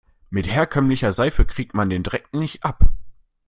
[0.31, 2.89] Mit herkömmlicher Seife kriegt man den Dreck nicht ab.